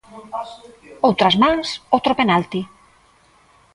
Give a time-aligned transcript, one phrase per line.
[1.07, 2.61] Outras mans, outro penalti.